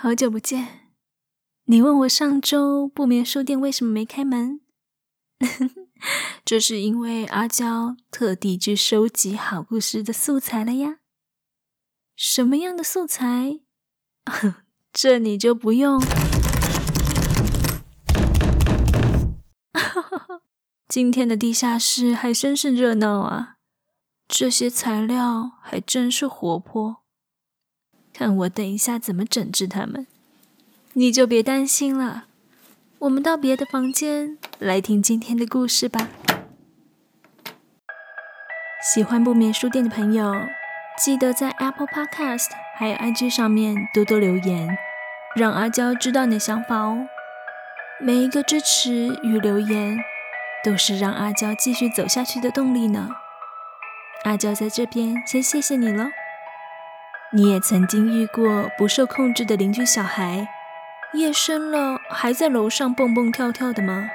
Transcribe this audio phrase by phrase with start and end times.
[0.00, 0.92] 好久不见。
[1.64, 4.60] 你问我上周不眠书店为什么没开门？
[6.46, 10.98] 这是因为阿娇特地去收集好故事的素材了呀。
[12.14, 13.58] 什么样的素材？
[14.94, 16.00] 这你就不用。
[20.86, 23.56] 今天的地下室还真是热闹啊！
[24.28, 27.07] 这些材料还真是活泼。
[28.18, 30.08] 看我等一下怎么整治他们。
[30.94, 32.24] 你就别担心了。
[32.98, 36.08] 我们到别的房间来听今天的故事吧。
[38.82, 40.34] 喜欢不眠书店的朋友，
[40.98, 44.76] 记得在 Apple Podcast 还有 IG 上面多多留言，
[45.36, 47.06] 让阿娇知道你的想法哦。
[48.00, 49.96] 每一个支持与留言，
[50.64, 53.10] 都是让阿娇继续走下去的动力呢。
[54.24, 56.10] 阿娇在这边先谢谢你了。
[57.30, 60.48] 你也曾经遇过不受控制的邻居小孩，
[61.12, 64.08] 夜深了还在楼上蹦蹦跳跳的吗？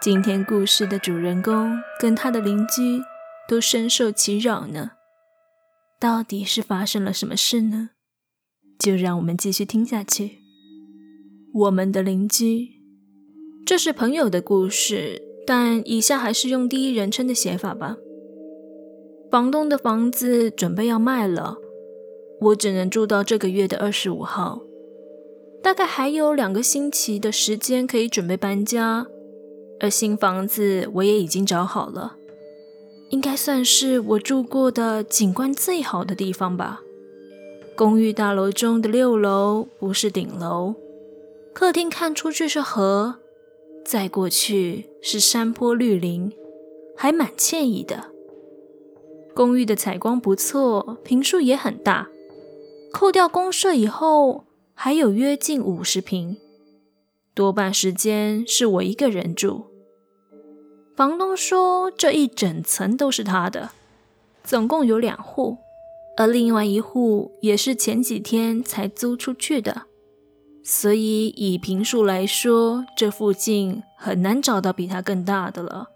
[0.00, 3.04] 今天故事的主人公跟他的邻居
[3.48, 4.92] 都深受其扰呢。
[6.00, 7.90] 到底是发生了什么事呢？
[8.76, 10.40] 就让我们继续听下去。
[11.54, 12.70] 我们的邻居。
[13.64, 17.94] 这是朋友的故事，但以下还是用第一人称的写法吧。
[19.32, 21.56] 房东的房子准备要卖了，
[22.38, 24.60] 我只能住到这个月的二十五号，
[25.62, 29.06] 大概还有两个星期的时间可以准备搬家，
[29.80, 32.16] 而新房子我也已经找好了，
[33.08, 36.82] 应该算是我住过的景观最好的地方吧。
[37.74, 40.74] 公寓大楼中的六楼不是顶楼，
[41.54, 43.14] 客厅看出去是河。
[43.82, 46.30] 再过去是山坡绿林，
[46.94, 48.11] 还蛮惬意的。
[49.34, 52.08] 公寓的采光不错，坪数也很大，
[52.92, 54.44] 扣掉公设以后，
[54.74, 56.36] 还有约近五十坪。
[57.34, 59.66] 多半时间是我一个人住。
[60.94, 63.70] 房东说这一整层都是他的，
[64.44, 65.56] 总共有两户，
[66.18, 69.84] 而另外一户也是前几天才租出去的。
[70.62, 75.88] 所以以坪数来说，这附近很难找到比他更大的了。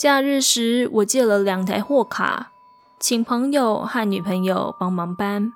[0.00, 2.52] 假日时，我借了两台货卡，
[2.98, 5.52] 请朋友和女朋友帮忙搬，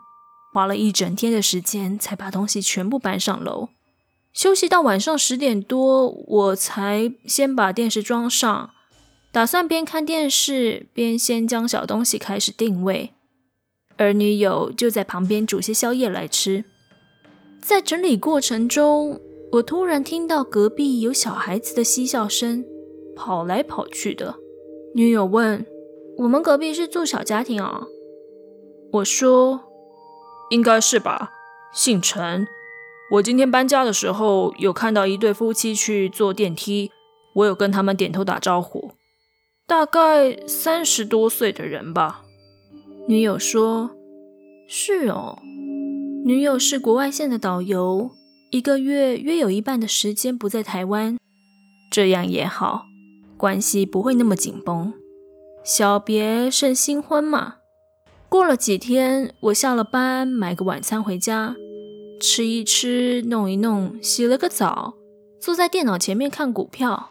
[0.53, 3.71] 花了一整天的时间才把东西全部搬上楼。
[4.34, 8.69] 休息到晚上十点多，我才先把电视装上，
[9.33, 13.15] 打算边看电视边先将小东西开始定位，
[13.97, 16.66] 而女友就在旁边煮些宵夜来吃。
[17.62, 19.19] 在整理过程中，
[19.53, 22.62] 我突然听到隔壁有小孩子的嬉笑声，
[23.15, 24.37] 跑来跑去的。
[24.95, 25.67] 女友问
[26.19, 27.87] ：“我们隔壁是住小家庭啊？”
[28.93, 29.61] 我说
[30.51, 31.33] ：“应该是吧，
[31.73, 32.47] 姓陈。
[33.13, 36.91] 我今天搬家的时候有看到一对夫妻去坐电梯，
[37.35, 38.93] 我有跟他们点头打招呼，
[39.67, 42.23] 大概三十多岁的人吧。”
[43.07, 43.91] 女友说
[44.69, 45.39] ：“是哦。”
[46.25, 48.11] 女友是国外线的导游，
[48.51, 51.19] 一个月约有一半的时间不在台湾，
[51.91, 52.87] 这样也好，
[53.44, 54.94] 关系不会那么紧绷。
[55.62, 57.56] 小别胜新婚嘛。
[58.31, 61.54] 过了几天，我下了班买个晚餐回家，
[62.19, 64.94] 吃一吃，弄一弄，洗了个澡，
[65.38, 67.10] 坐在电脑前面看股票，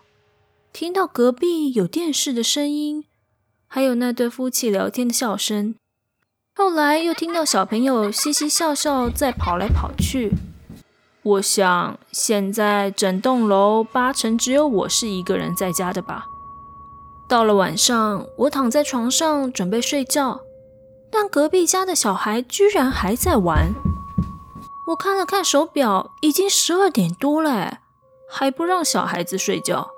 [0.72, 3.05] 听到隔壁有电视的声音，
[3.67, 5.75] 还有那对夫妻聊天的笑声。
[6.55, 10.31] 后来又听到小朋友嘻嘻笑笑在跑来跑去，
[11.23, 16.25] 我想现在整栋楼八成只有我是一个人在家的吧。
[17.29, 20.41] 到了晚上，我躺在床上准备睡觉，
[21.09, 23.73] 但隔壁家的小孩居然还在玩。
[24.88, 27.79] 我看了看手表，已经十二点多了，
[28.29, 29.91] 还不让小孩子睡觉。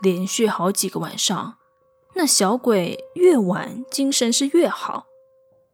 [0.00, 1.56] 连续好几个晚上，
[2.14, 5.06] 那小鬼越晚精神是越好。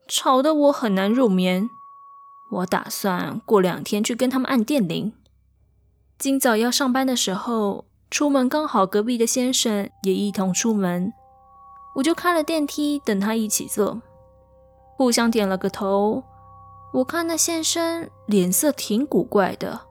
[0.09, 1.69] 吵得我很难入眠，
[2.51, 5.13] 我打算过两天去跟他们按电铃。
[6.19, 11.13] 今早要上班的时候，出门刚好隔壁的先生也一同出门，
[11.97, 14.01] 我就开了电梯等他一起坐，
[14.97, 16.25] 互相点了个头。
[16.95, 19.83] 我看那先生脸色挺古怪的，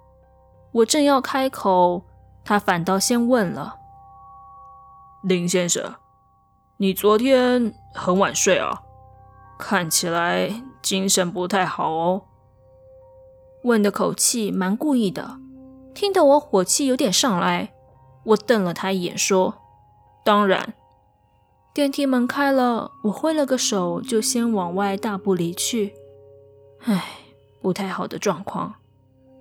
[0.72, 2.04] 我正要开口，
[2.44, 3.76] 他反倒先问了
[5.22, 5.94] ：“林先生，
[6.78, 8.82] 你昨天很晚睡啊？”
[9.60, 12.24] 看起来精神不太好哦。
[13.68, 15.38] 问的口气蛮故意的，
[15.94, 17.74] 听得我火气有点上来。
[18.24, 19.56] 我瞪了他一眼，说
[20.24, 20.74] ：“当然。”
[21.76, 25.94] 电梯门开了，我挥了个手，就先往外大步离去。
[26.86, 27.20] 唉，
[27.62, 28.76] 不太好的状况，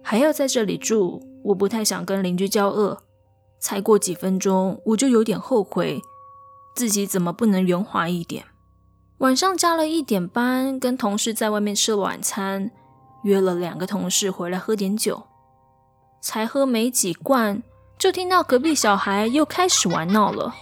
[0.03, 3.03] 还要在这里住，我不太想跟邻居交恶。
[3.61, 6.03] 才过几分钟，我就有点后悔，
[6.75, 8.45] 自己怎么不能圆滑一点。
[9.19, 12.71] 晚上加了一点班，跟同事在外面吃了晚餐，
[13.27, 15.25] 约了两个同事回来喝点酒。
[16.21, 17.63] 才喝没几罐，
[17.99, 20.55] 就听到隔壁小孩又开始玩闹了。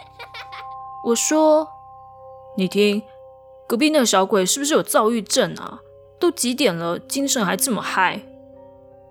[1.04, 1.68] 我说
[2.56, 3.02] ：“你听，
[3.68, 5.78] 隔壁那个小鬼是不是有躁郁症啊？
[6.18, 8.22] 都几点了，精神还这么嗨。”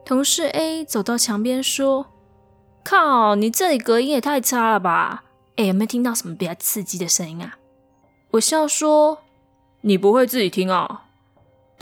[0.03, 2.07] 同事 A 走到墙边说
[2.83, 5.25] ：“靠，你这里隔音也太差了吧？
[5.57, 7.57] 哎，有没有听到什么比较刺激的声音啊？”
[8.33, 9.19] 我笑说。
[9.85, 11.07] 你不会自己听啊？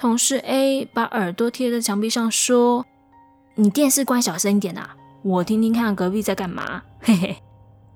[0.01, 2.88] 同事 A 把耳朵贴在墙壁上说
[3.53, 6.81] ：“你电视关小声一点啊，我听听看隔壁在干嘛。
[7.00, 7.44] ”嘿嘿，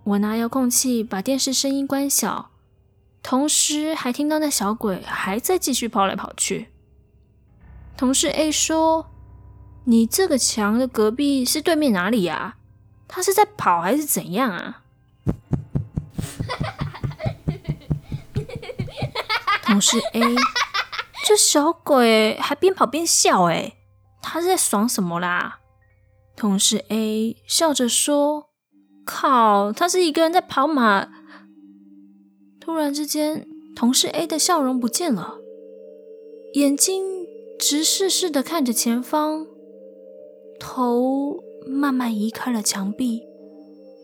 [0.03, 2.51] 我拿遥控器把电视声音关小，
[3.23, 6.67] 同时还听到那小鬼还在继续跑来跑去。
[7.97, 9.07] 同事 A 说
[9.85, 12.57] ：“你这个墙的隔壁是对面哪里呀？
[13.07, 14.83] 他是在跑还是怎样啊？”
[19.65, 20.21] 同事 A，
[21.27, 23.73] 这小鬼还边跑边笑，诶，
[24.21, 25.57] 他是在爽什么啦？
[26.35, 28.51] 同事 A 笑着说
[29.03, 31.09] ：“靠，他是一个人在跑马。”
[32.61, 35.39] 突然之间，同事 A 的笑容不见了，
[36.53, 37.25] 眼睛
[37.57, 39.47] 直视视的看着前方，
[40.59, 43.23] 头慢慢移开了墙壁。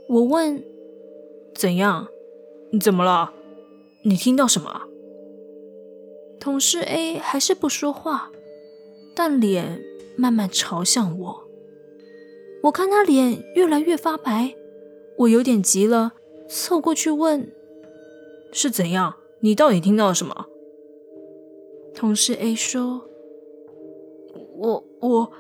[0.09, 0.63] 我问
[1.53, 2.07] ：“怎样？
[2.71, 3.31] 你怎么了？
[4.05, 4.81] 你听到什么？”
[6.41, 8.31] 同事 A 还是不说话，
[9.15, 9.79] 但脸
[10.17, 11.47] 慢慢朝向我。
[12.63, 14.55] 我看他脸越来越发白，
[15.19, 16.13] 我有点急了，
[16.49, 17.51] 凑过去问
[18.51, 19.17] ：“是怎样？
[19.41, 20.47] 你到底听到了什么？”
[21.93, 23.07] 同事 A 说
[24.57, 25.31] ：“我我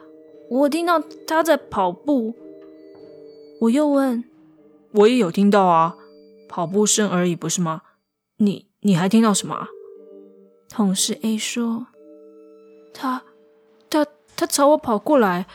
[0.51, 2.35] 我听到他在跑步。”
[3.61, 4.23] 我又问
[4.93, 5.97] ：“我也有听到啊，
[6.47, 7.81] 跑步声而已，不是吗？
[8.37, 9.67] 你你还听到什么？”
[10.73, 11.87] 同事 A 说
[12.95, 13.23] ：“他，
[13.89, 14.07] 他，
[14.37, 15.45] 他朝我跑过来。”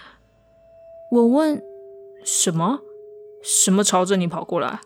[1.11, 1.63] 我问
[2.23, 2.81] ：“什么？
[3.43, 4.81] 什么朝着你跑过来？”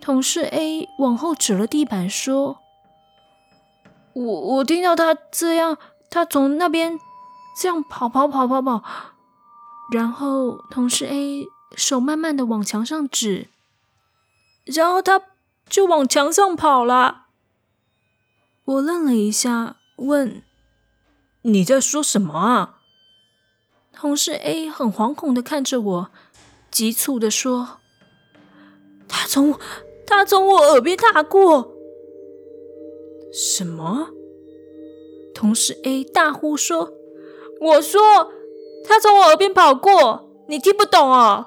[0.00, 2.58] 同事 A 往后指了地板说
[4.14, 5.76] ：“我，我听到他这样，
[6.08, 6.96] 他从那边
[7.60, 8.84] 这样跑跑跑跑跑，
[9.92, 11.44] 然后同事 A
[11.74, 13.48] 手慢慢的往墙上指，
[14.64, 15.20] 然后他
[15.68, 17.24] 就往墙上跑了。”
[18.68, 20.42] 我愣了一下，问
[21.40, 22.80] ：“你在说什么啊？”
[23.96, 26.10] 同事 A 很惶恐的看着我，
[26.70, 27.78] 急促的说
[29.08, 29.58] ：“他从
[30.06, 31.72] 他从我耳边踏过。”
[33.32, 34.10] 什么？
[35.34, 36.92] 同事 A 大呼说
[37.62, 38.30] ：“我说
[38.86, 41.46] 他从我耳边跑过，你听不懂啊？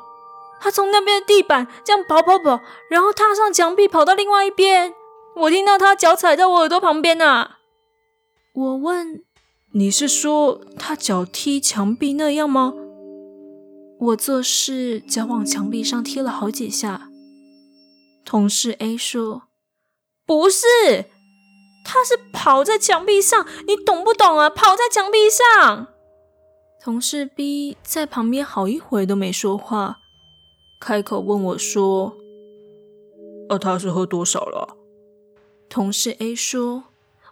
[0.59, 4.95] 他从那边的地板这样跑跑跑，然后踏上墙壁，跑到另外一边。”
[5.35, 7.51] 我听到他脚踩在我耳朵旁边呢。
[8.53, 9.23] 我问
[9.73, 12.73] ：“你是说他脚踢墙壁那样吗？”
[13.99, 17.09] 我做事脚往墙壁上踢了好几下。
[18.25, 19.43] 同事 A 说
[20.25, 20.65] ：“不是，
[21.85, 24.49] 他是跑在墙壁上，你懂不懂啊？
[24.49, 25.87] 跑在墙壁上。”
[26.83, 29.97] 同事 B 在旁边好一会都没说话，
[30.79, 32.15] 开口问我说
[33.49, 34.77] ：“呃，他是喝多少了？”
[35.71, 36.83] 同事 A 说：“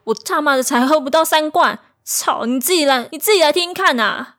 [0.05, 2.45] 我他妈的才喝不到三罐，操！
[2.45, 4.35] 你自己来，你自己来听看呐。”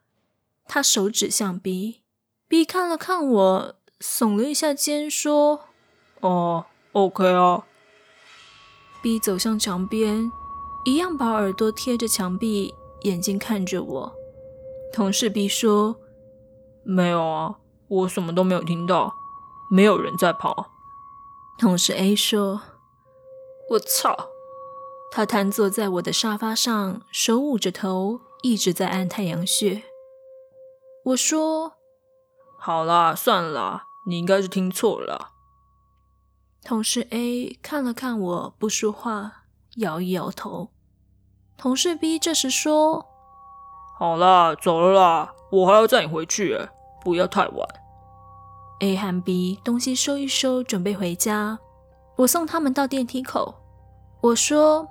[0.66, 5.66] 他手指向 B，B 看了看我，耸了一下肩，说
[6.20, 7.64] ：“哦，OK 哦。
[9.02, 10.32] ”B 走向墙边，
[10.86, 14.14] 一样把耳朵贴着墙壁，眼睛看着我。
[14.94, 15.96] 同事 B 说
[16.82, 17.56] ：“没有啊，
[17.88, 19.12] 我什么都没有听到，
[19.70, 20.70] 没有人在跑。”
[21.60, 22.62] 同事 A 说。
[23.70, 24.30] 我操！
[25.12, 29.84] 他瘫坐在我的沙发上，手捂着头，一直在按太阳穴。
[31.04, 31.74] 我说
[32.58, 35.28] ：“好啦，算了，你应该是听错了。”
[36.64, 39.44] 同事 A 看了看我，不说话，
[39.76, 40.70] 摇一摇头。
[41.56, 43.06] 同事 B 这时说
[43.96, 46.58] ：“好啦，走了啦，我还要载你回去，
[47.04, 47.68] 不要太晚。
[48.80, 51.60] ”A 和 B 东西收一收，准备回家。
[52.16, 53.59] 我送他们到电梯口。
[54.22, 54.86] 我说：“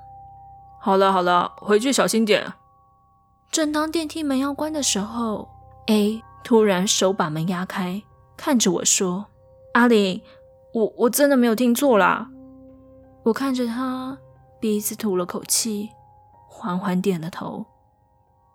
[0.81, 2.53] 好了好了，回去小心点。”
[3.51, 5.47] 正当电梯门要关的时候
[5.87, 8.01] ，A 突然手把门压开，
[8.37, 9.25] 看着我说
[9.73, 10.21] ：“阿玲，
[10.73, 12.29] 我我真的没有听错啦。”
[13.23, 14.17] 我看着他，
[14.59, 15.89] 鼻子吐了口气，
[16.47, 17.65] 缓缓点了头。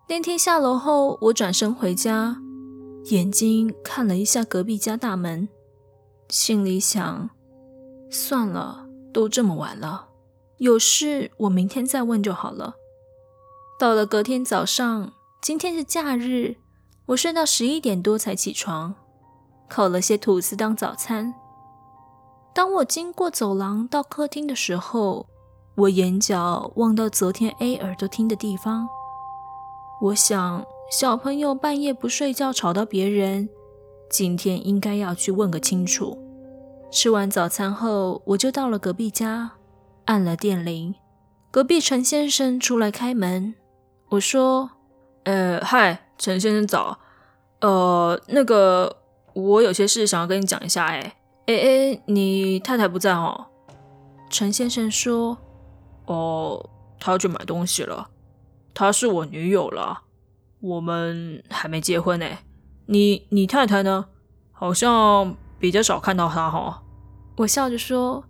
[0.07, 2.37] 电梯下楼后，我转身回家，
[3.05, 5.47] 眼睛看了一下隔壁家大门，
[6.29, 7.29] 心里想：
[8.09, 10.07] 算了，都这么晚了，
[10.57, 12.75] 有事我明天再问就好了。
[13.77, 16.55] 到了隔天早上，今天是假日，
[17.07, 18.95] 我睡到十一点多才起床，
[19.67, 21.33] 烤了些吐司当早餐。
[22.53, 25.27] 当我经过走廊到客厅的时候，
[25.75, 28.87] 我眼角望到昨天 A 耳朵听的地方。
[30.01, 33.49] 我想，小朋友半夜不睡觉吵到别人，
[34.09, 36.17] 今天应该要去问个清楚。
[36.89, 39.51] 吃完早餐后，我就到了隔壁家，
[40.05, 40.95] 按了电铃，
[41.49, 43.55] 隔壁陈先生出来开门。
[44.09, 44.69] 我说
[45.25, 46.99] ：“呃，嗨，陈先生早。
[47.61, 48.97] 呃，那个，
[49.33, 50.85] 我有些事想要跟你讲一下。
[50.85, 51.13] 哎，
[51.47, 53.47] 哎哎，你太太不在哦。”
[54.29, 55.37] 陈先生说
[56.05, 56.69] ：“哦，
[56.99, 58.09] 她要去买东西了。
[58.73, 60.03] 她是我女友了，
[60.59, 62.27] 我们还没结婚呢。
[62.85, 64.05] 你你太太呢？
[64.51, 66.83] 好像比较少看到她哈。”
[67.37, 68.23] 我笑着说：“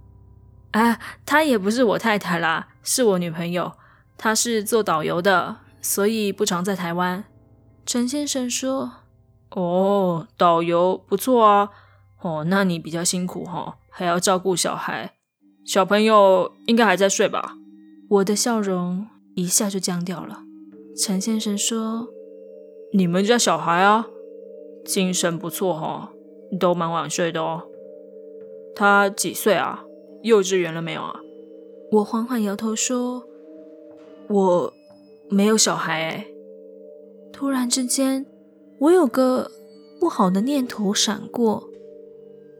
[0.79, 3.71] 啊，她也不是我太太啦，是我女朋友。
[4.17, 7.25] 她是做导游的。”所以不常在台湾。
[7.85, 8.91] 陈先生说
[9.55, 11.69] ：“哦，导游不错啊。
[12.21, 15.13] 哦，那你比较辛苦哈、哦，还要照顾小孩。
[15.63, 17.55] 小朋友应该还在睡吧？”
[18.09, 19.05] 我的笑容
[19.35, 20.41] 一下就僵掉了。
[20.97, 22.07] 陈先生说
[22.93, 24.07] ：“你们家小孩啊，
[24.83, 26.09] 精神不错哈、哦，
[26.59, 27.63] 都蛮晚睡的哦。
[28.75, 29.84] 他几岁啊？
[30.25, 31.21] 幼稚园了没有啊？”
[31.93, 33.23] 我缓缓摇头说
[34.29, 34.73] ：“我。”
[35.27, 36.27] 没有小孩哎！
[37.33, 38.27] 突然之间，
[38.77, 39.49] 我有个
[39.99, 41.67] 不好的念头闪过。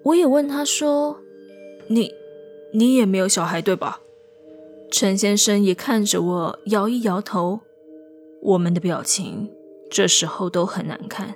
[0.02, 1.20] 我也问他说
[1.88, 2.12] ：“你，
[2.74, 4.02] 你也没有小孩对吧？”
[4.92, 7.60] 陈先生也看着我，摇一摇头。
[8.42, 9.52] 我们的表情
[9.92, 11.36] 这时候都很难看，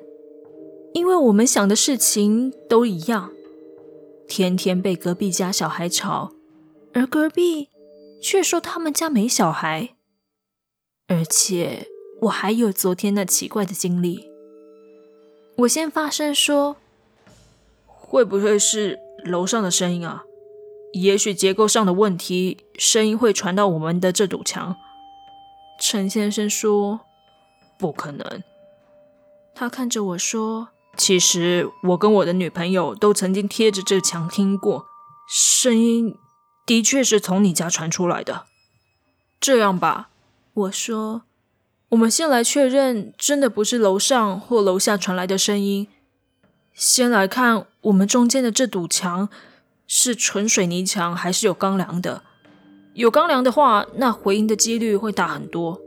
[0.94, 3.32] 因为我们想的事情都一样。
[4.30, 6.32] 天天被隔壁家小孩吵，
[6.94, 7.70] 而隔壁
[8.22, 9.96] 却说他们家没小孩。
[11.08, 11.88] 而且
[12.22, 14.30] 我还有昨天那奇怪的经历。
[15.58, 16.78] 我先发声说
[17.88, 20.24] ：“会不会是楼上的声音啊？
[20.94, 24.78] 也许结构上的问题，声音会传到我们的这堵墙。”
[25.82, 27.02] 陈先生说
[27.80, 28.44] ：“不可能。”
[29.56, 30.70] 他看着我说
[31.00, 34.86] ：“其实我跟我的女朋友都曾经贴着这墙听过，
[35.30, 36.18] 声音
[36.66, 38.48] 的确是从你家传出来的。
[39.40, 40.10] 这样吧。”
[40.54, 41.22] 我说
[41.90, 45.88] ：“我们先来确认，真的不是楼上或楼下传来的声音。
[46.74, 49.30] 先来看我们中间的这堵墙，
[49.88, 52.24] 是纯水泥墙还是有钢梁的？
[52.94, 55.80] 有钢梁的话，那回音的几率会大很多。”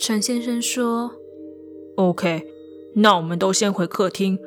[0.00, 1.12] 陈先生说
[1.96, 2.46] ：“OK，
[2.98, 4.38] 那我们都先回客厅，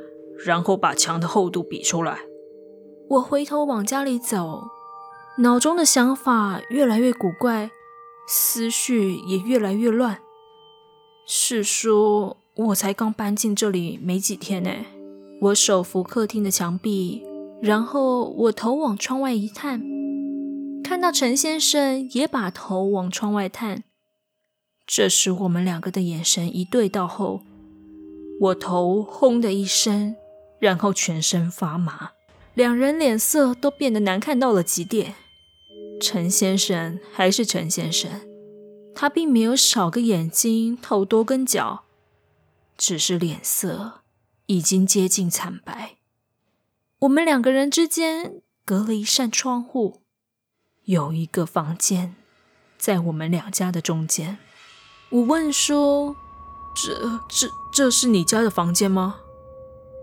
[0.46, 2.20] 然后把墙的厚度比出来。”
[3.10, 4.64] 我回头往家里走，
[5.40, 7.72] 脑中的想法越来越古怪。
[8.28, 10.20] 思绪也越来越乱。
[11.28, 14.70] 是说，我才刚搬进这里没几天呢。
[15.42, 17.24] 我手扶客厅的墙壁，
[17.62, 19.82] 然后我头往窗外一探，
[20.82, 23.84] 看到陈先生也把头往窗外探。
[24.88, 27.42] 这时，我们两个的眼神一对到后，
[28.42, 30.16] 我头轰的一声，
[30.58, 32.14] 然后全身发麻，
[32.56, 35.14] 两人脸色都变得难看到了极点。
[36.02, 38.10] 陈先生还是陈先生，
[38.96, 41.84] 他并没有少个眼睛、头多根脚，
[42.76, 44.02] 只是脸色
[44.48, 45.98] 已经接近惨白。
[47.02, 50.02] 我们两个人之间隔了一扇窗户，
[50.86, 52.16] 有一个房间
[52.80, 54.40] 在我们两家的中间。
[55.12, 56.16] 我问说
[56.76, 59.22] ：“这、这、这是你家的房间吗？”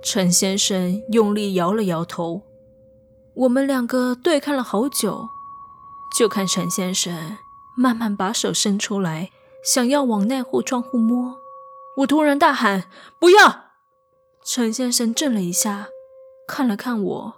[0.02, 2.42] 陈先生用力摇了摇头。
[3.34, 5.28] 我们两个对看了好久。
[6.16, 7.36] 就看陈先生
[7.76, 9.30] 慢慢把手伸出来，
[9.62, 11.36] 想要往那户窗户摸。
[11.98, 12.88] 我突然大喊
[13.20, 13.66] ：“不要！”
[14.42, 15.88] 陈先生震了一下，
[16.48, 17.34] 看了看我，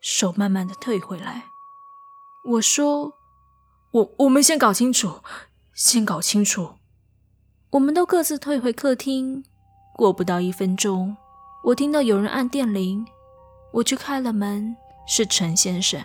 [0.00, 1.50] 手慢慢的退回来。
[2.44, 3.14] 我说
[3.92, 5.20] ：“我我们先搞清楚，
[5.74, 6.74] 先搞清楚。”
[7.72, 9.42] 我们都各自退回客厅。
[9.94, 11.16] 过不到一分钟，
[11.64, 13.06] 我听到有人按电铃，
[13.72, 14.76] 我去开了门，
[15.06, 16.02] 是陈先生。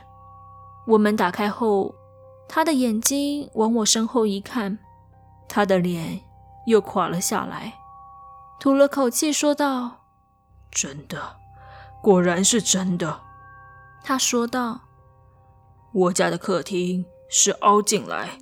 [0.86, 1.94] 我门打开后，
[2.48, 4.80] 他的眼睛往我身后一看，
[5.50, 6.22] 他的脸
[6.68, 7.74] 又垮了下来，
[8.62, 10.04] 吐了口气说道
[10.72, 11.36] ：“真的，
[12.02, 13.20] 果然是真的。”
[14.06, 14.80] 他说道
[15.92, 18.38] ：“我家的客厅是凹进来，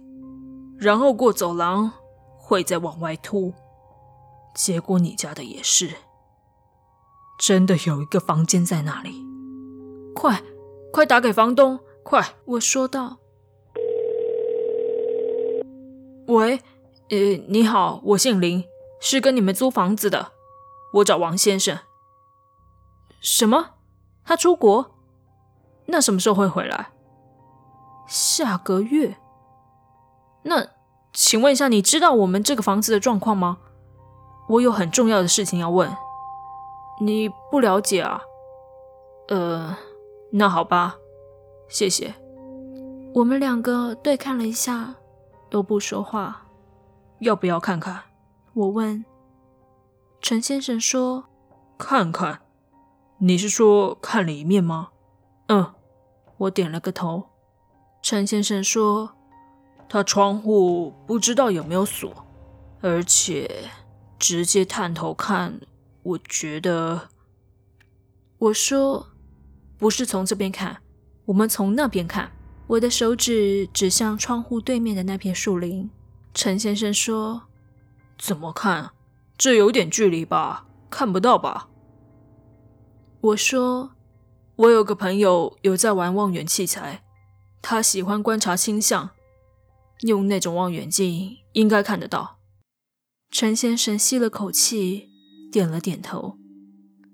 [0.78, 1.92] 然后过走廊
[2.48, 3.52] 会再往外凸，
[4.54, 5.96] 结果你家的也是，
[7.40, 9.26] 真的有一个房间在那里。
[10.14, 10.44] 快，
[10.94, 11.80] 快打给房东！
[12.04, 12.36] 快！
[12.46, 13.18] 我说道。
[16.28, 16.62] 喂，
[17.10, 18.64] 呃，你好，我姓林，
[19.02, 20.32] 是跟你们租房子的。
[20.94, 21.80] 我找王先生。
[23.22, 23.72] 什么？
[24.24, 24.92] 他出国？
[25.88, 26.92] 那什么时候会回来？
[28.08, 29.18] 下个月。
[30.44, 30.75] 那，
[31.16, 33.58] 请问一下，你知道我们这个房子的状况吗？
[34.50, 35.92] 我有很重要的事情要问。
[37.02, 38.22] 你不了解啊？
[39.30, 39.76] 呃，
[40.32, 40.98] 那好吧，
[41.68, 42.14] 谢谢。
[43.16, 44.96] 我们两个对看了一下。
[45.48, 46.48] 都不说话，
[47.20, 48.02] 要不要看看？
[48.54, 49.06] 我问。
[50.20, 51.26] 陈先生说
[51.78, 52.42] ：“看看。”
[53.20, 54.90] 你是说看里面吗？
[55.48, 55.74] 嗯，
[56.38, 57.26] 我点了个头。
[58.02, 59.12] 陈先生说
[59.88, 62.26] ：“他窗户不知道有没有锁，
[62.82, 63.70] 而且
[64.18, 65.60] 直接探头看，
[66.04, 67.10] 我觉得……”
[68.38, 69.08] 我说
[69.78, 70.82] ：“不是从这边看，
[71.26, 72.32] 我们从那边看。”
[72.68, 75.88] 我的手指指向窗户对面的那片树林。
[76.34, 77.44] 陈先生说
[78.18, 78.90] ：“怎么看？
[79.38, 80.66] 这有点距离吧？
[80.90, 81.70] 看不到吧？”
[83.22, 83.92] 我说
[84.58, 87.04] ：“我有个朋友有在玩望远器材，
[87.62, 89.12] 他喜欢观察星象，
[90.02, 92.40] 用那种望远镜应该看得到。”
[93.32, 95.10] 陈先生吸了口气，
[95.52, 96.38] 点了点头。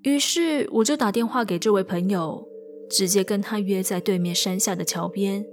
[0.04, 2.52] 于是我就打电话给这位朋友。
[2.92, 5.46] 直接跟他约在对面山下的桥边。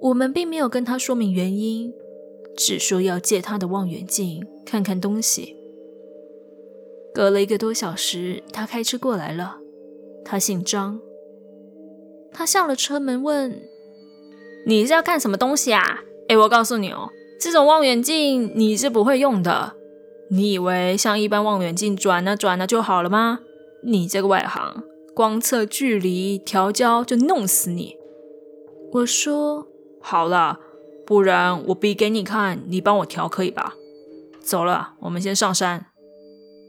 [0.00, 1.92] 我们并没有跟他说明原因，
[2.56, 5.56] 只说要借他的望远镜看看东西。
[7.14, 9.58] 隔了一个多小时，他开车过来了。
[10.24, 11.00] 他姓张。
[12.32, 13.62] 他下了车门问
[14.66, 16.00] ：“你是要看什么东西啊？”
[16.32, 19.74] 哎，我告诉你哦，这种望远镜你是不会用的。
[20.30, 23.40] 你以为像一般望远镜转啊转啊就好了吗？
[23.84, 24.82] 你这个外行！
[25.14, 27.96] 光测距离、调焦就弄死你！
[28.92, 29.66] 我说
[30.00, 30.58] 好了，
[31.04, 33.74] 不然我比给你看，你帮我调可以吧？
[34.40, 35.84] 走了，我们先上山。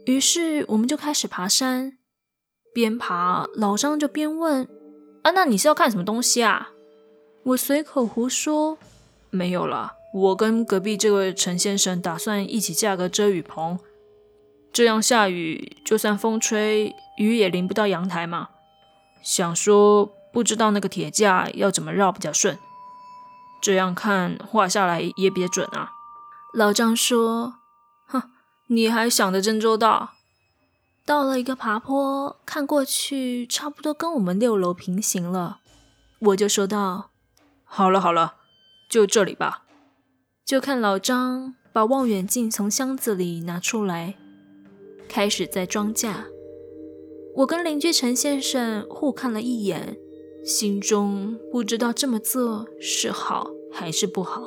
[0.04, 1.96] 于是我们就开始爬山，
[2.74, 4.68] 边爬老张就边问
[5.24, 6.72] ：“啊，那你是要看什么东西啊？”
[7.44, 8.76] 我随口胡说
[9.34, 13.78] ：“没有了，我跟隔壁这位陈先生打算一起架个遮雨棚。”
[14.72, 18.48] 这样下雨，就算风吹，雨也淋不到阳台嘛。
[19.22, 22.58] 想说，不知道那个铁架要怎么绕比较顺，
[23.62, 25.92] 这样看画下来也比较准啊。
[26.52, 27.54] 老张说
[28.06, 28.30] ：“哼，
[28.66, 30.14] 你还想得真周到。”
[31.06, 35.58] 到了一个爬坡，看过去差不多跟我们六楼平行了，
[36.18, 37.10] 我就说道
[37.62, 38.34] ：“好了好了，
[38.94, 39.64] 就这里吧。”
[40.46, 44.16] 就看老张把望远镜从箱子里拿出来。
[45.08, 46.26] 开始在装架，
[47.36, 49.96] 我跟邻居陈先生互看了一眼，
[50.44, 54.42] 心中不知道这么做是好还是不好。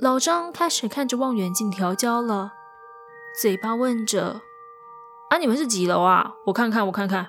[0.00, 2.52] 老张开始看着望远镜调焦了，
[3.40, 4.42] 嘴巴问着
[5.30, 6.34] ：“啊，你们是几楼啊？
[6.46, 7.28] 我看看，我看看。”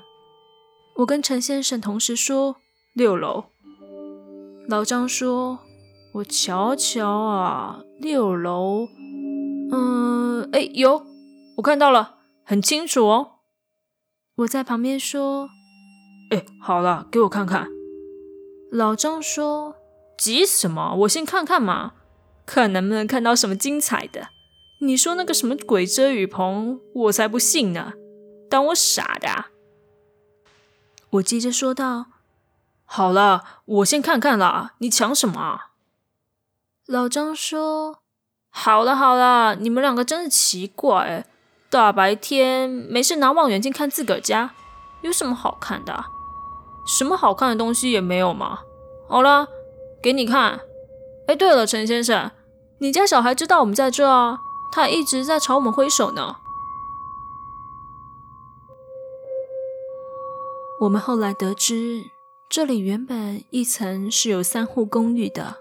[0.97, 2.57] 我跟陈先生同时说
[2.93, 3.45] ：“六楼。”
[4.67, 5.59] 老张说
[6.15, 8.87] ：“我瞧瞧啊，六楼，
[9.69, 11.05] 嗯，哎，有。”
[11.57, 13.39] 我看到了，很清楚哦。
[14.35, 15.49] 我在旁边说
[16.31, 17.67] ：“哎，好了，给我看看。”
[18.71, 19.75] 老张说
[20.17, 20.95] ：“急什么？
[20.99, 21.91] 我先看看嘛，
[22.45, 24.29] 看能不能看到什么精彩的。
[24.79, 27.91] 你说那个什么鬼遮雨棚，我才不信呢，
[28.49, 29.47] 当我傻的？”
[31.11, 32.05] 我接着说道
[32.85, 35.71] ：“好了，我先看看啦，你抢什么啊？”
[36.87, 38.01] 老张说
[38.53, 41.25] ：“好了好了，你们两个真是奇怪。”
[41.71, 44.51] 大白天没事拿望远镜看自个儿家，
[45.01, 46.05] 有什么好看的啊？
[46.85, 48.59] 什么好看的东西也没有嘛。
[49.09, 49.47] 好了，
[49.99, 50.59] 给你看。
[51.27, 52.29] 哎，对了，陈先生，
[52.77, 54.37] 你家小孩知道我们在这啊？
[54.71, 56.35] 他一直在朝我们挥手呢。
[60.81, 62.11] 我们后来得知，
[62.47, 65.57] 这里原本一层是有三户公寓的，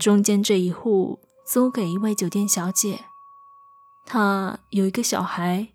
[0.00, 3.04] 中间这一户租给一位酒店小姐。
[4.06, 5.68] 她有一个小孩，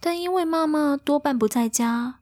[0.00, 2.16] 但因为妈妈多半不在家，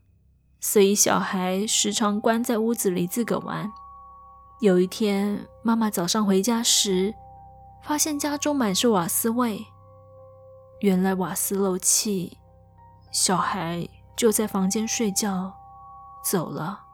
[0.60, 3.72] 所以小孩时常关在屋子里自个玩。
[4.60, 7.14] 有一天，妈妈早上回家时，
[7.82, 9.64] 发现家中满是瓦斯味，
[10.80, 12.36] 原来瓦斯漏气，
[13.10, 15.54] 小孩就在房间睡觉，
[16.22, 16.91] 走了。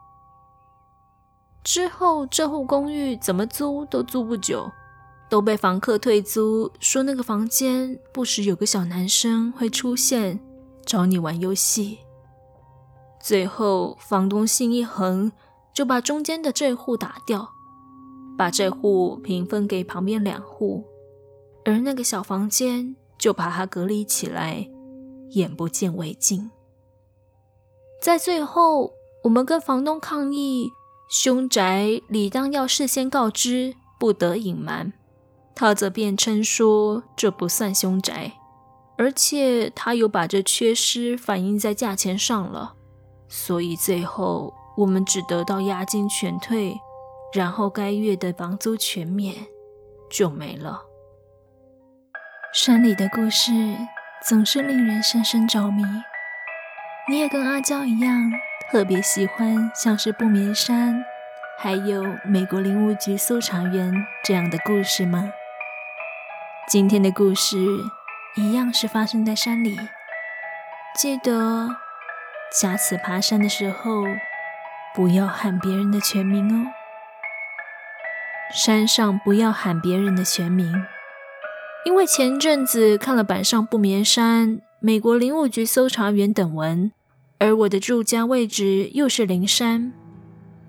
[1.69, 4.71] 之后，这户公寓怎么租都租不久，
[5.29, 10.39] 都被房客退租，说那个房间不时有个小男生会出现
[10.83, 11.99] 找你玩游戏。
[13.21, 15.31] 最后，房东心一横，
[15.71, 17.51] 就把中间的这户打掉，
[18.35, 20.83] 把这户平分给旁边两户，
[21.65, 24.67] 而那个小房间就把它隔离起来，
[25.33, 26.49] 眼不见为净。
[28.01, 28.91] 在最后，
[29.25, 30.71] 我们跟房东抗议，
[31.09, 34.93] 凶宅理当要事先告知，不得隐瞒。
[35.55, 38.33] 他则辩称说这不算凶宅，
[38.95, 42.75] 而且他有把这缺失反映在价钱上了，
[43.27, 46.79] 所以最后我们只得到押金全退，
[47.33, 49.35] 然后该月的房租全免，
[50.11, 50.83] 就没了。
[52.53, 53.51] 山里的故事
[54.27, 55.83] 总是令人深深着迷。
[57.09, 58.31] 你也跟阿娇一样，
[58.71, 61.03] 特别喜欢像是不眠山，
[61.57, 63.91] 还有美国林务局搜查员
[64.23, 65.31] 这样的故事吗？
[66.67, 67.57] 今天的故事
[68.35, 69.75] 一样是发生在山里，
[70.95, 71.67] 记得
[72.51, 74.03] 下次爬山的时候
[74.93, 76.69] 不要喊别人的全名哦。
[78.53, 80.85] 山上不要喊别人的全名，
[81.85, 86.91] 因为前阵子看了板上不眠山、美国林务局搜查员等文，
[87.39, 89.91] 而我的住家位置又是灵山，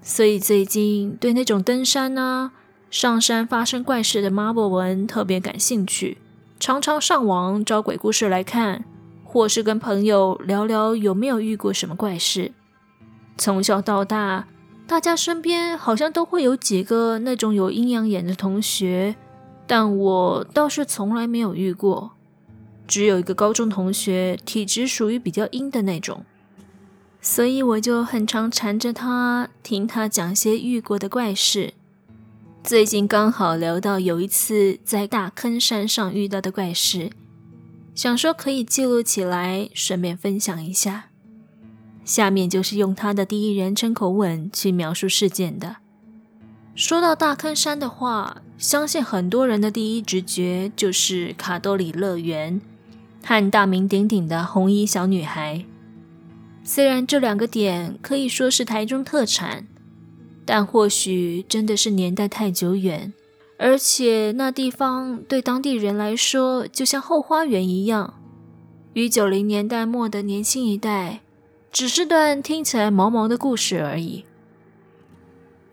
[0.01, 2.53] 所以最近对那种登山啊。
[2.91, 6.19] 上山发生怪事的 Marble 文特别感兴趣，
[6.59, 8.85] 常常上网找鬼故事来看，
[9.23, 12.51] 或是跟朋友聊聊有没有遇过什么怪事。
[13.39, 14.49] 从小到大，
[14.89, 19.15] 大家身边好像都会有几个那种有阴阳眼的同学，
[19.69, 22.13] 但我倒是从来没有遇过。
[22.89, 26.25] 只有一个高中同学，体质属于比较阴的那种，
[27.23, 31.75] 所以我就很常缠着他，听他讲些遇过的怪事。
[32.65, 37.11] 最近刚好聊到有一次在大坑山上遇到的怪事，
[37.95, 41.07] 想说可以记录起来，顺便分享一下。
[42.05, 45.77] 下面就是用他的第一人称口吻去描述事件的。
[46.75, 52.61] 说到大坑山的话，相信很多人的第一直觉就是卡多里乐园
[53.23, 55.67] 和大名鼎鼎的红衣小女孩。
[56.62, 59.66] 虽然这两个点可以说是台中特产。
[60.46, 63.12] 但或许真的是年代太久远，
[63.57, 68.14] 而且那地方对当地人来说就像后花园一样。
[68.94, 71.20] 与九零年代末的年轻一代，
[71.70, 74.25] 只是段听起来毛毛的故事而已。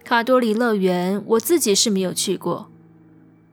[0.03, 2.69] 卡多里乐园，我自己是没有去过，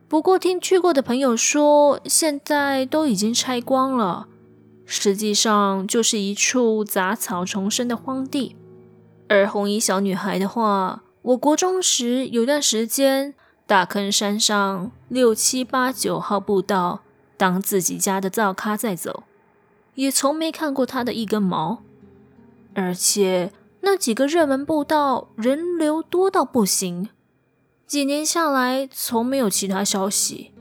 [0.06, 4.28] 不过听去过的朋友说，现在都已经拆光了，
[4.86, 8.56] 实际上就是一处杂草丛生的荒地。
[9.28, 13.34] 而红衣小女孩的话，我国中时有段时间，
[13.66, 17.00] 大坑山上六七八九号步道
[17.36, 19.24] 当自己家的灶咖在走，
[19.94, 21.82] 也从没看过他的一根毛。
[22.74, 27.08] 而且那几个热门步道人流多到不行，
[27.86, 30.52] 几年下来从没有其他消息。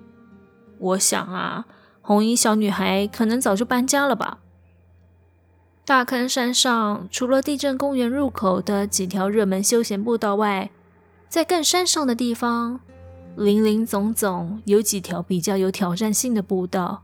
[0.80, 1.66] 我想啊，
[2.06, 4.40] 红衣小女孩可能早就搬家了吧。
[5.86, 10.70] 大坑山上，除了地震公园入口的几条热门休闲步道外，
[11.30, 12.82] 在更山上的地方，
[13.38, 17.04] 林林总总有几条比较有挑战性的步道。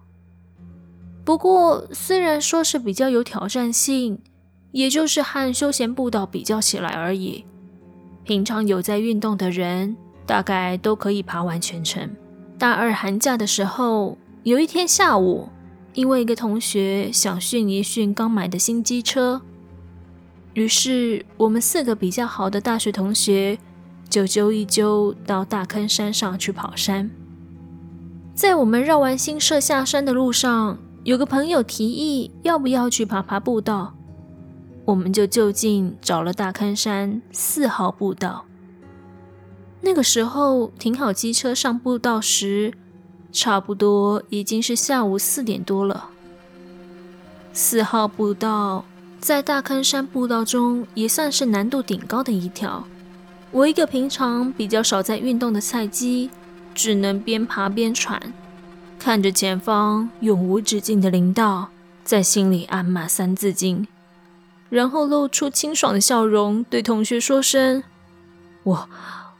[1.24, 4.22] 不过，虽然说是比较有挑战性，
[4.72, 7.46] 也就是和休闲步道比较起来而已。
[8.26, 12.10] 平常有在运动的人，大概都可以爬完全程。
[12.58, 14.18] 大二寒假的时候，
[14.50, 15.50] 有一天下午。
[15.96, 19.42] 因为一个同学想训一训刚买的新机车，
[20.54, 23.58] 于是我们四个比较好的大学同学
[24.08, 27.10] 就揪一揪到大坑山上去跑山。
[28.36, 33.96] 在我们绕完新社下山的路上，有个朋友提议要不要去爬爬步道，
[34.86, 38.46] 我们就就近找了大坑山四号步道。
[39.82, 42.76] 那个时候停好机车上步道时，
[43.32, 46.10] 差不多已经是下午四点多了。
[47.54, 48.86] 四号步道
[49.20, 52.86] 在大坑山步道中也算是难度顶高的一条。
[53.52, 56.30] 我一个平常比较少在运动的菜鸡，
[56.76, 58.32] 只能边爬边喘，
[59.00, 61.70] 看着前方永无止境的林道，
[62.04, 63.88] 在心里暗骂三字经，
[64.70, 67.84] 然后露出清爽的笑容，对同学说声
[68.64, 68.90] ：“我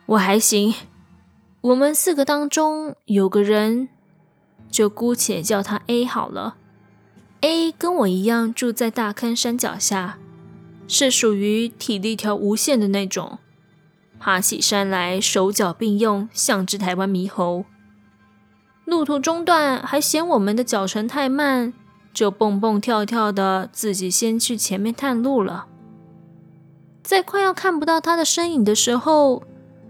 [0.08, 0.74] 我还行。”
[1.62, 3.90] 我们四个当中有个人，
[4.72, 6.56] 就姑且叫他 A 好了。
[7.42, 10.18] A 跟我一样住在大坑山脚下，
[10.88, 13.40] 是属于体力条无限的那种，
[14.18, 17.66] 爬起山来手脚并用，像只台湾猕猴。
[18.86, 21.74] 路途中断，还嫌我们的脚程太慢，
[22.14, 25.68] 就蹦蹦跳跳的自己先去前面探路了。
[27.04, 29.44] 在快要看不到他的身影的时候，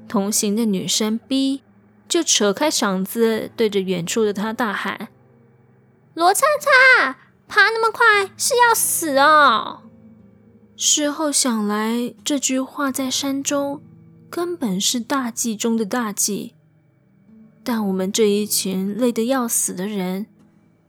[0.09, 1.61] 同行的女生 B
[2.09, 5.07] 就扯开嗓子，对着远处的他大喊
[6.15, 7.15] ：“罗灿灿，
[7.47, 9.83] 爬那么快是要死哦！”
[10.75, 13.81] 事后想来，这句话在山中
[14.29, 16.55] 根本是大忌中的大忌。
[17.63, 20.25] 但我们这一群累得要死的人，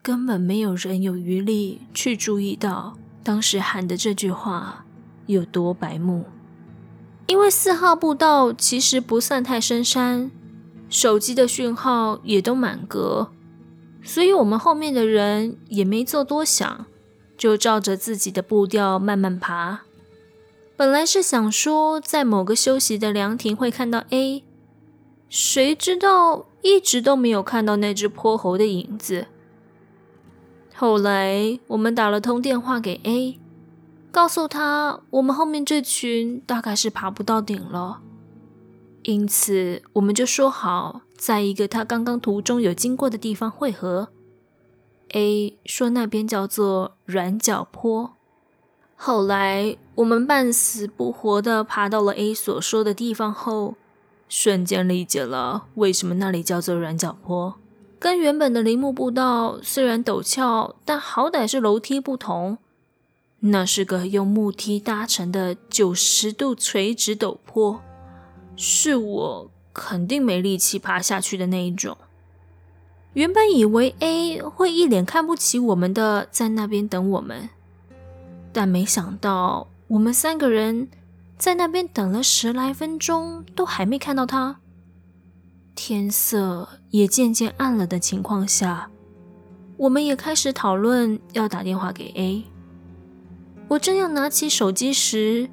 [0.01, 4.87] 根本没有人有余力去注意到当时喊的这句话
[5.27, 6.25] 有多白目。
[7.31, 10.33] 因为四号步道其实不算太深山，
[10.89, 13.31] 手机的讯号也都满格，
[14.03, 16.87] 所以我们后面的人也没做多想，
[17.39, 19.83] 就照着自己的步调慢慢爬。
[20.77, 24.43] 本来是想说在某个休息的凉亭会看到 A。
[25.29, 29.27] 谁知道一直都没有看到那只泼猴的影子。
[30.75, 33.39] 后来我们打了通电话给 A，
[34.11, 38.01] 告诉他我们后面这群大概是爬不到顶了，
[39.03, 44.09] 因此我们就说好在一个他刚刚途中有经过的地方汇合。
[45.13, 48.17] A 说那边叫做软脚坡。
[48.97, 53.77] 后来我们半死不活的爬到了 A 所说的地方后。
[54.29, 57.57] 瞬间理解了为什么那里叫做软脚坡，
[57.99, 62.59] 跟原本的林木步道虽然陡峭，但好歹是楼梯不同。
[63.41, 67.81] 那是个用木梯搭成的九十度垂直陡坡，
[68.55, 71.97] 是我肯定没力气爬下去的那一种。
[73.15, 77.49] 原本以为 A 会一脸看不起我们的，在那边等我们，
[78.53, 80.89] 但没想到我们三个人。
[81.39, 84.61] 在那边等了十来分钟，都还没看到他。
[85.75, 88.91] 天色也渐渐暗了的情况下，
[89.79, 92.45] 我们也开始讨论要打电话给 A。
[93.71, 95.49] 我正要拿起手机时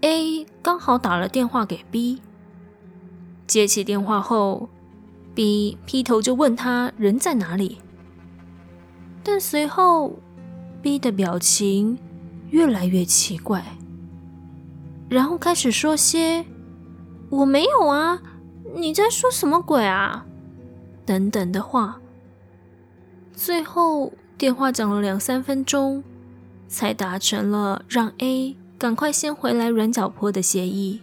[0.00, 2.22] ，A 刚好打了电话给 B。
[3.46, 4.70] 接起电话后
[5.34, 7.76] ，B 劈头就问他人在哪里。
[9.22, 10.18] 但随后
[10.80, 11.98] ，B 的表情
[12.48, 13.62] 越来越奇怪。
[15.10, 16.46] 然后开始说些
[17.28, 18.22] “我没有啊，
[18.74, 20.24] 你在说什么鬼啊”
[21.04, 22.00] 等等的话。
[23.34, 26.02] 最后电话讲了两三分钟，
[26.72, 31.00] 才达成了让 A 赶快先回来软脚坡的协议。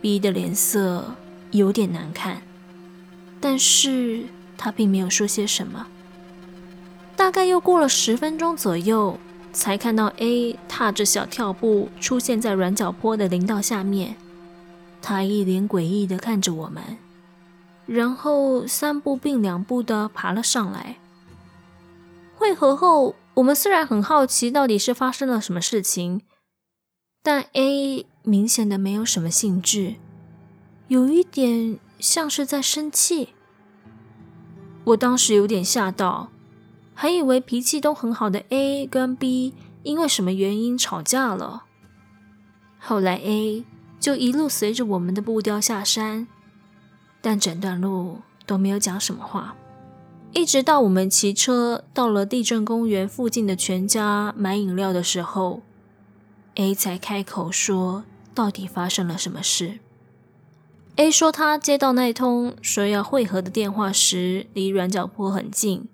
[0.00, 1.14] B 的脸色
[1.50, 2.40] 有点难看，
[3.40, 4.24] 但是
[4.56, 5.86] 他并没有说些什么。
[7.14, 9.18] 大概又过了十分钟左右。
[9.52, 14.16] 才看到 A 踏着小跳步出现在软脚坡的林道下面，
[15.00, 16.98] 他一脸诡异地看着我们，
[17.86, 20.96] 然后三步并两步的爬了上来。
[22.34, 26.22] 会合后，我们虽然很好奇到底是发生了什么事情，
[27.22, 29.96] 但 A 明显的没有什么兴致，
[30.88, 33.34] 有一点像是在生气。
[34.84, 36.30] 我当时有点吓到。
[36.98, 41.64] 还以为脾气都很好的 A 跟 B 因为什么原因吵架了。
[42.78, 43.66] 后来 A
[44.00, 46.26] 就一路随着我们的步调下山，
[47.20, 49.54] 但整段路都没有讲什么话，
[50.36, 55.62] 一直到我们骑车到了地震公园附近的全家买饮料的时候
[56.56, 59.78] ，A 才开口说到底发生了什么事。
[60.96, 65.88] A 说他接到那通说要会合的电话时，离软脚坡很近。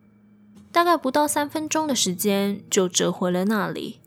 [0.72, 4.00] 大概不到三分钟的时间，就折回了那里。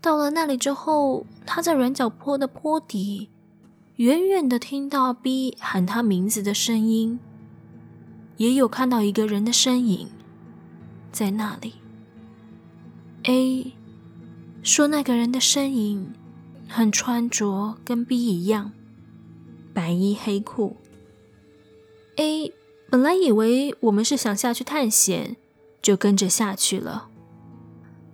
[0.00, 3.28] 到了那里之后，他在软脚坡的坡底，
[3.96, 7.20] 远远的听到 B 喊他名字的声音，
[8.38, 10.08] 也有看到一个人的身影
[11.12, 11.74] 在那里。
[13.24, 13.74] A
[14.62, 16.14] 说那个人的身影
[16.66, 18.72] 很穿着跟 B 一样，
[19.74, 20.76] 白衣黑裤。
[22.16, 22.52] A
[22.90, 25.36] 本来以为我们是想下去探险。
[25.80, 27.08] 就跟着下去了。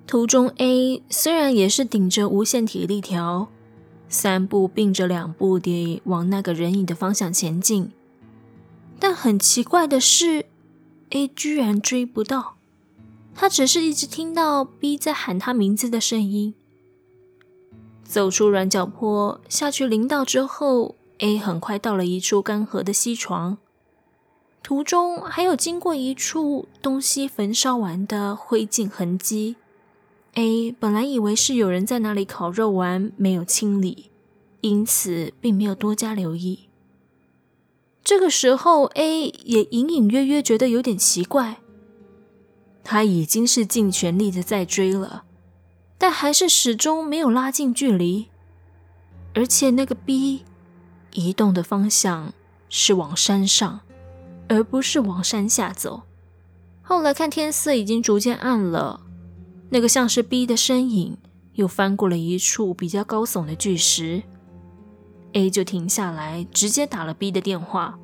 [0.07, 3.49] 途中，A 虽然也是顶着无限体力条，
[4.07, 7.91] 三步并着两步地往那个人影的方向前进，
[9.07, 10.47] 但很奇怪的是
[11.11, 12.57] ，A 居然追不到。
[13.35, 16.55] 他只是一直听到 B 在喊他名字的声音。
[18.03, 23.59] 走出软脚坡，下去林道之后，A 很快到了一处干涸的溪床。
[24.63, 29.57] 途中还有经过一处东西焚烧完的灰烬痕迹
[30.33, 34.09] ，A 本来以为是有人在那里烤肉完没有清理，
[34.63, 36.61] 因此并没有多加留意。
[38.05, 41.57] 这个时候，A 也隐隐约约觉得有点奇怪。
[42.85, 45.25] 他已经是尽全力的在追了，
[45.97, 48.27] 但还是始终没有拉近距离。
[49.33, 50.45] 而且那个 B
[51.15, 52.35] 移动的方向
[52.69, 53.81] 是往山上，
[54.49, 56.03] 而不是往山下走。
[56.83, 59.01] 后来看天色已经逐渐暗了，
[59.71, 61.17] 那个像是 B 的身影
[61.55, 64.23] 又翻过了一处比较高耸的巨石。
[65.35, 67.99] A 就停下来，直接打了 B 的电话。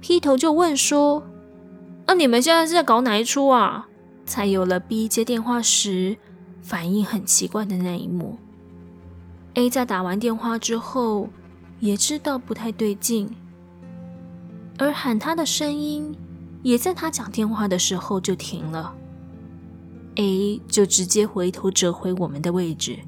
[0.00, 1.22] 劈头就问说
[2.06, 3.88] ：“啊，你们现在是在搞哪一出啊？”
[4.24, 6.16] 才有了 B 接电话时
[6.62, 8.38] 反应很奇怪的那一幕。
[9.54, 11.28] A 在打完电话之后
[11.80, 13.28] 也知道不太对劲，
[14.78, 16.16] 而喊他的声音
[16.62, 18.94] 也在他讲电话的时候就停了。
[20.14, 23.00] A 就直接回头折回我们的位置。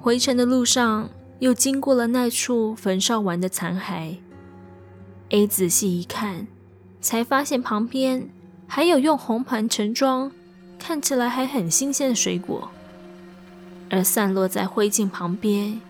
[0.00, 1.10] 回程的路上。
[1.40, 4.16] 又经过了那处焚烧完的残骸
[5.28, 6.48] ，A 仔细一看，
[7.00, 8.28] 才发现旁边
[8.66, 10.32] 还有用红盘盛装、
[10.78, 12.70] 看起来还很新鲜的水果，
[13.88, 15.80] 而散落在灰烬旁边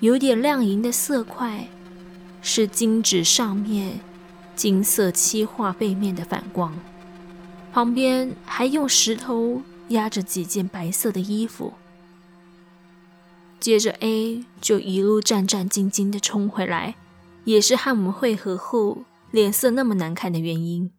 [0.00, 1.68] 有点亮银的色块，
[2.40, 4.00] 是金纸上面
[4.56, 6.72] 金色漆画背面的反光，
[7.74, 11.74] 旁边还用石头压着几件白色的衣服。
[13.64, 16.96] 接着，A 就一路战战兢兢地冲回来，
[17.46, 20.92] 也是和我们会合后脸色那么难看的原因。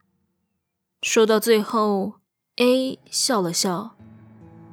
[1.03, 2.13] 说到最后
[2.55, 3.95] ，A 笑了笑，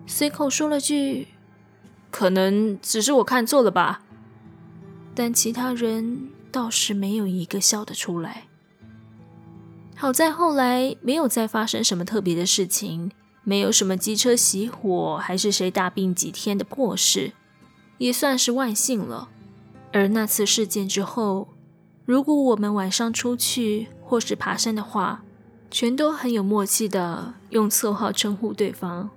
[0.07, 1.29] 随口说了句
[2.11, 4.03] ：“可能只是我看错了吧。”
[5.15, 8.45] 但其他人倒是没有一个笑得出来。
[9.95, 13.13] 好在后来没有再发生什么特别的事情，
[13.45, 17.35] 没有什么机车熄火，还是谁大病几天的破事。
[18.03, 19.29] 也算是万幸了。
[19.93, 21.55] 而那次事件之后，
[22.05, 25.23] 如果我们晚上出去或是爬山的话，
[25.71, 29.11] 全都很有默契的用绰号称呼对方，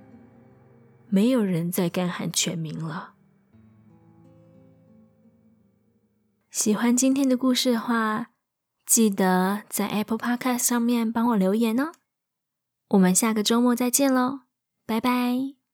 [1.09, 3.13] 没有人再敢喊全名了。
[6.51, 8.27] 喜欢今天的故事的话，
[8.85, 11.91] 记得在 Apple Podcast 上面帮我留言哦。
[12.89, 14.41] 我们下个周末再见喽，
[14.85, 15.64] 拜拜。